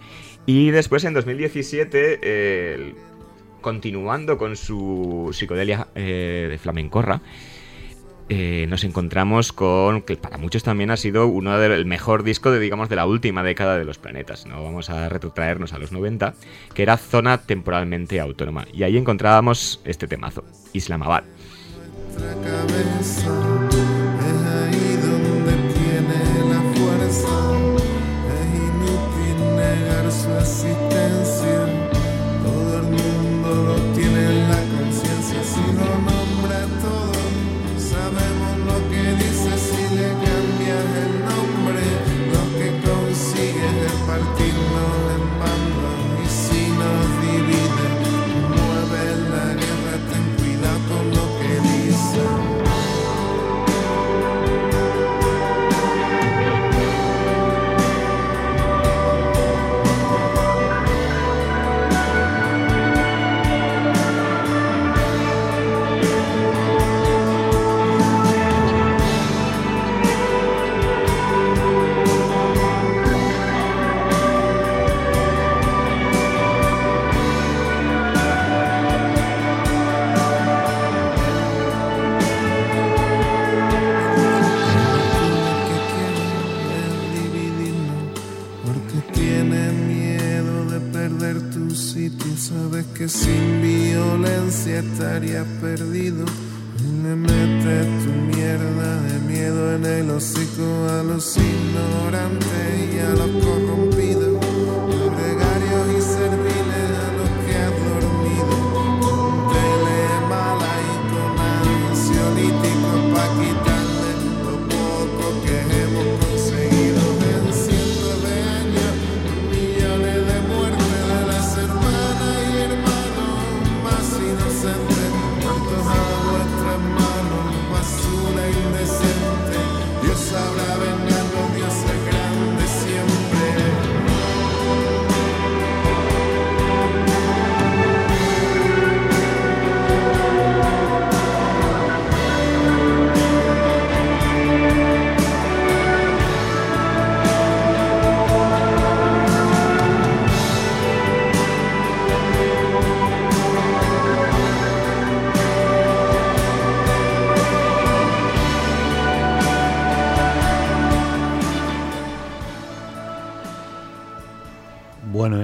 [0.46, 2.94] Y después en 2017,
[3.60, 7.20] continuando con su psicodelia eh, de flamencorra,
[8.28, 12.60] eh, nos encontramos con que para muchos también ha sido uno del mejor disco de
[12.60, 14.46] digamos de la última década de los planetas.
[14.46, 16.34] No vamos a retrotraernos a los 90,
[16.72, 21.24] que era zona temporalmente autónoma y ahí encontrábamos este temazo, Islamabad.
[44.40, 44.99] You know.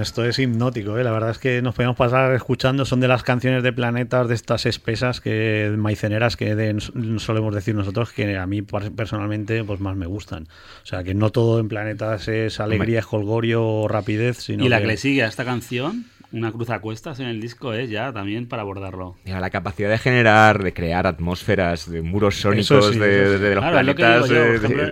[0.07, 1.03] Esto es hipnótico, ¿eh?
[1.03, 4.35] la verdad es que nos podemos pasar escuchando, son de las canciones de planetas de
[4.35, 6.77] estas espesas que maiceneras que
[7.17, 10.47] solemos decir nosotros que a mí personalmente pues más me gustan.
[10.83, 14.79] O sea, que no todo en planetas es alegría, holgorio o rapidez, sino Y la
[14.79, 18.11] que, le sigue a esta canción una cruz a cuestas en el disco es ya
[18.11, 19.15] también para abordarlo.
[19.25, 24.29] la capacidad de generar, de crear atmósferas, de muros sónicos de, los planetas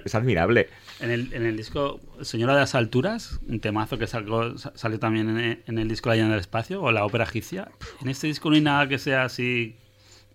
[0.06, 0.70] es admirable.
[1.02, 5.62] En el, en el disco Señora de las Alturas, un temazo que salió, salió también
[5.66, 7.70] en, el disco La Llana del Espacio, o la ópera egipcia,
[8.02, 9.78] en este disco no hay nada que sea así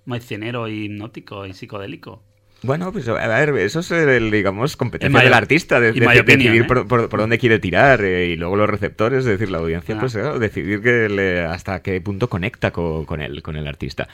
[0.05, 2.23] maicenero y hipnótico y psicodélico.
[2.63, 6.65] Bueno, pues a ver, eso es, el, digamos, competencia del artista, de, decidir ¿eh?
[6.65, 10.39] por, dónde quiere tirar eh, y luego los receptores, es decir, la audiencia, pues ah.
[10.39, 14.09] decidir que hasta qué punto conecta con, con, el, con el artista.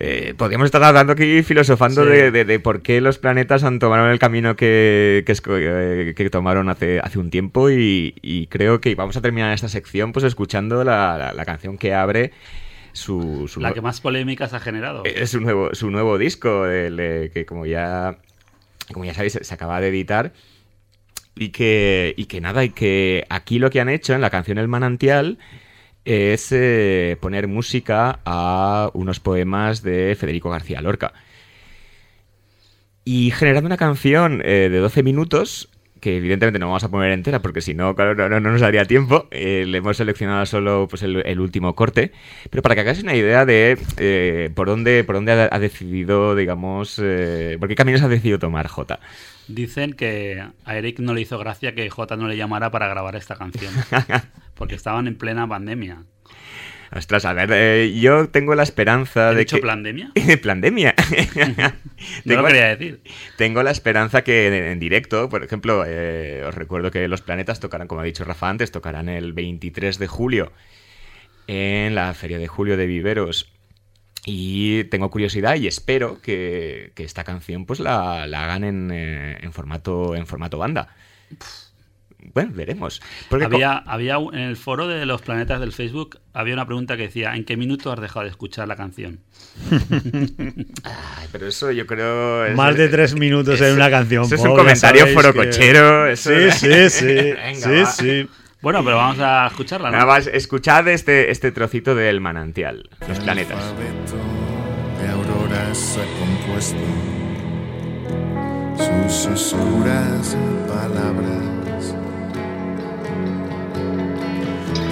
[0.00, 4.54] Eh, podríamos estar hablando aquí filosofando de, por qué los planetas han tomado el camino
[4.54, 9.68] que, que, eh, tomaron hace, hace un tiempo y, creo que vamos a terminar esta
[9.68, 12.30] sección pues escuchando la, canción que abre
[12.98, 15.04] su, La que más polémicas ha generado.
[15.04, 18.18] Es su nuevo, su nuevo disco, que como ya,
[18.92, 20.32] como ya sabéis se acaba de editar
[21.38, 24.58] y que, y que nada, y que aquí lo que han hecho en la canción
[24.58, 25.38] El Manantial
[26.04, 31.12] es eh, poner música a unos poemas de Federico García Lorca.
[33.04, 35.68] Y generando una canción eh, de 12 minutos
[36.00, 39.26] que evidentemente no vamos a poner entera porque si no, claro, no, nos daría tiempo.
[39.30, 42.12] Eh, le hemos seleccionado solo pues, el, último corte,
[42.50, 47.00] pero para que hagáis una idea de eh, por dónde, por dónde ha, decidido, digamos,
[47.02, 48.98] eh, por qué caminos ha decidido tomar J.
[49.48, 53.16] Dicen que a Eric no le hizo gracia que J no le llamara para grabar
[53.16, 53.72] esta canción,
[54.54, 56.04] porque estaban en plena pandemia.
[56.90, 59.58] Ostras, a ver, eh, yo tengo la esperanza de que...
[59.58, 60.12] plandemia?
[60.42, 60.94] plandemia.
[62.24, 63.02] no lo quería decir.
[63.36, 67.88] Tengo la esperanza que en, directo, por ejemplo, eh, os recuerdo que Los Planetas tocarán,
[67.88, 70.52] como ha dicho Rafa antes, tocarán el 23 de julio
[71.46, 73.52] en la Feria de Julio de Viveros.
[74.24, 80.14] Y tengo curiosidad y espero que, esta canción pues la, hagan en, eh, en, formato,
[80.14, 80.94] en formato banda
[82.34, 83.00] bueno, veremos.
[83.30, 87.34] había, había en el foro de los planetas del Facebook había una pregunta que decía
[87.34, 89.20] ¿en qué minuto has dejado de escuchar la canción?
[91.32, 92.54] pero eso yo creo...
[92.54, 94.24] Más de tres minutos en una canción.
[94.24, 96.14] Eso es un comentario forocochero.
[96.16, 97.32] Sí, sí, sí.
[97.54, 98.28] sí, sí.
[98.60, 99.90] Bueno, pero vamos a escucharla.
[99.90, 100.16] ¿no?
[100.16, 103.74] escuchad este, este trocito del manantial, los planetas.
[105.00, 106.76] de auroras ha compuesto
[108.76, 111.57] sus oscuras palabras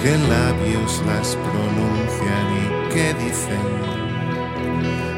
[0.01, 3.67] qué labios las pronuncian y qué dicen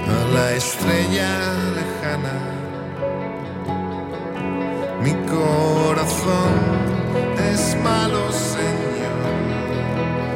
[0.08, 1.32] a la estrella
[1.78, 2.38] lejana.
[5.04, 6.54] Mi corazón
[7.52, 9.26] es malo, Señor.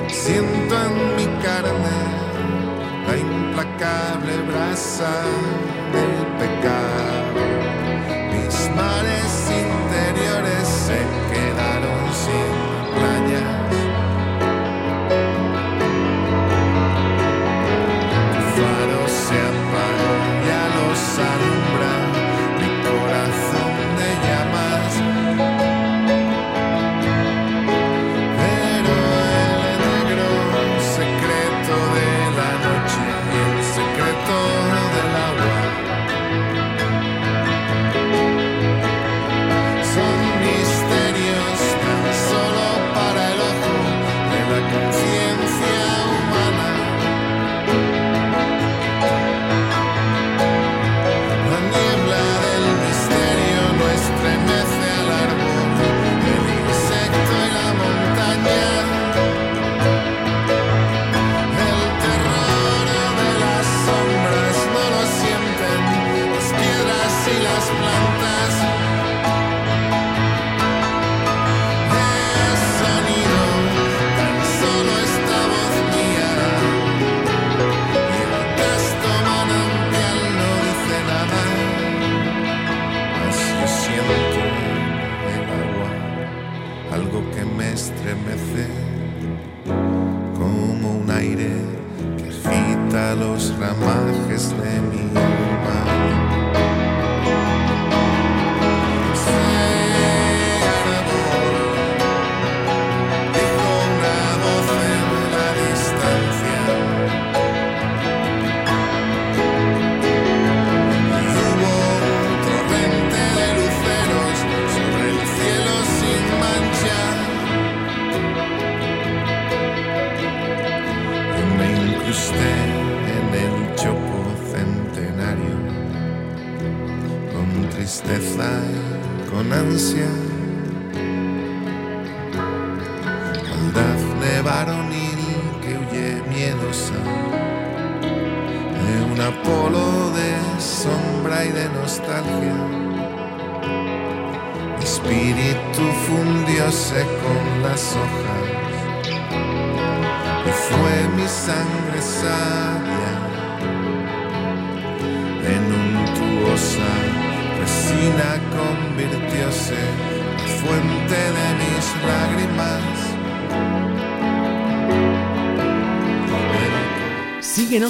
[0.07, 1.97] Siento en mi carne
[3.07, 5.11] la implacable brasa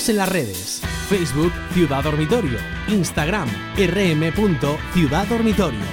[0.09, 0.81] en las redes.
[1.09, 2.59] Facebook Ciudad Dormitorio.
[2.87, 3.47] Instagram
[3.77, 5.92] rm.ciudaddormitorio.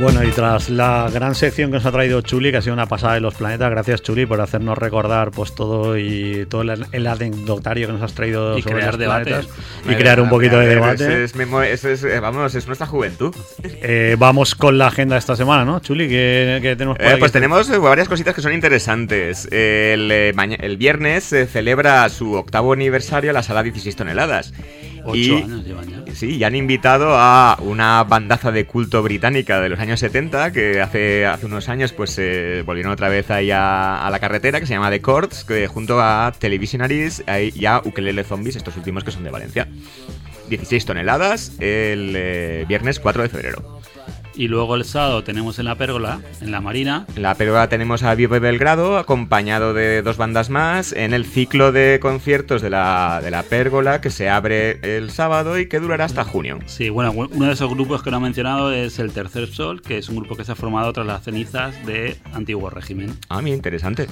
[0.00, 2.86] Bueno, y tras la gran sección que nos ha traído Chuli, que ha sido una
[2.86, 7.86] pasada de los planetas, gracias Chuli por hacernos recordar pues todo y todo el, anecdotario
[7.86, 9.46] que nos has traído y sobre crear los
[9.86, 11.24] y crear un poquito de debate.
[11.24, 13.34] Es, eh, vamos, es nuestra juventud.
[13.62, 16.08] Eh, vamos con la agenda de esta semana, ¿no, Chuli?
[16.08, 19.48] ¿Qué, tenemos por eh, Pues tenemos varias cositas que son interesantes.
[19.52, 24.54] El, el viernes se celebra su octavo aniversario la sala 16 toneladas.
[25.04, 26.14] Ocho años llevan ya.
[26.14, 30.80] Sí, y han invitado a una bandaza de culto británica de los años 70 que
[30.80, 34.74] hace, hace unos años pues se volvieron otra vez ahí a, la carretera que se
[34.74, 37.24] llama The Courts, que junto a Televisionaries
[37.54, 39.68] y a Ukelele Zombies, estos últimos que son de Valencia.
[40.48, 43.80] 16 toneladas el eh, viernes 4 de febrero.
[44.40, 47.04] Y luego el sábado tenemos en la pérgola, en la marina.
[47.14, 51.72] En la pérgola tenemos a Vivo Belgrado, acompañado de dos bandas más, en el ciclo
[51.72, 56.06] de conciertos de la, de la pérgola que se abre el sábado y que durará
[56.06, 56.58] hasta junio.
[56.64, 59.98] Sí, bueno, uno de esos grupos que no ha mencionado es el Tercer Sol, que
[59.98, 63.14] es un grupo que se ha formado tras las cenizas de Antiguo Régimen.
[63.28, 64.06] Ah, muy interesante.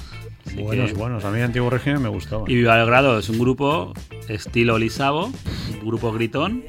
[0.54, 1.24] buenos, buenos.
[1.24, 2.44] A mí Antiguo Régimen me gustaba.
[2.48, 3.94] Y Viva Belgrado es un grupo
[4.28, 5.32] estilo Lisabo,
[5.72, 6.64] un grupo gritón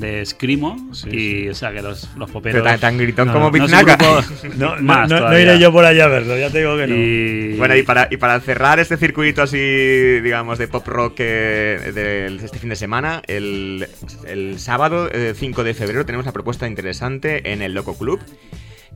[0.00, 0.76] de escrimo
[1.10, 5.58] y o sea que los, los poperos tan, tan gritón como no, no, no, iré
[5.58, 7.58] yo por allá a verlo ya te digo que no.
[7.58, 12.44] Bueno y para, y para cerrar este circuito así digamos de pop rock eh, de
[12.44, 13.88] este fin de semana el,
[14.26, 18.20] el sábado 5 eh, de febrero tenemos una propuesta interesante en el Loco Club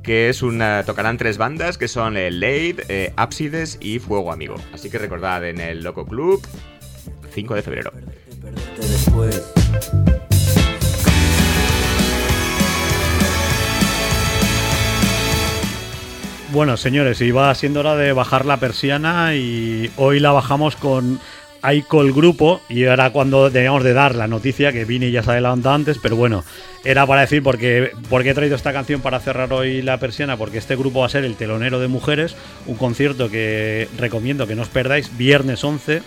[0.03, 4.55] que es una tocarán tres bandas que son el Lade, eh, Ábsides y Fuego Amigo.
[4.73, 6.47] Así que recordad en el Loco Club
[7.35, 7.93] 5 de febrero
[16.51, 21.21] Bueno, señores, iba siendo hora de bajar la persiana y hoy la bajamos con
[21.61, 25.33] Aiko el grupo y era cuando teníamos de dar la noticia que Vini ya se
[25.33, 26.45] adelantado antes, pero bueno,
[26.87, 30.57] era para decir porque, porque he traído esta canción para cerrar hoy la persiana, porque
[30.57, 32.35] este grupo va a ser el telonero de mujeres,
[32.67, 36.01] un concierto que recomiendo que no os perdáis, viernes 11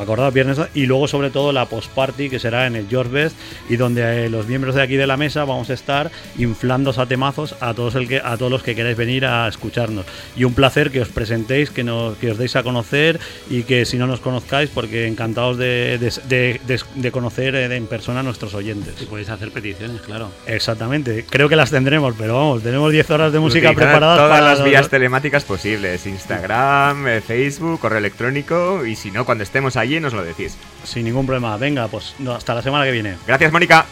[0.00, 3.36] acordado viernes y luego sobre todo la post party que será en el George Best
[3.68, 7.06] y donde eh, los miembros de aquí de la mesa vamos a estar inflando a
[7.06, 10.04] temazos a todos el que a todos los que queráis venir a escucharnos.
[10.36, 13.84] Y un placer que os presentéis que nos que os deis a conocer y que
[13.84, 18.94] si no nos conozcáis porque encantados de, de, conocer eh, en persona a nuestros oyentes.
[19.00, 20.30] Y podéis hacer peticiones claro.
[20.46, 21.24] Exactamente.
[21.28, 24.64] Creo que las tendremos pero vamos tenemos 10 horas de música preparadas todas para las
[24.64, 26.06] vías telemáticas posibles.
[26.06, 30.56] Instagram eh, Facebook correo electrónico y si no cuando estemos allí nos lo decís.
[30.84, 31.56] Sin ningún problema.
[31.56, 33.16] Venga, pues hasta la semana que viene.
[33.26, 33.86] Gracias, Mónica.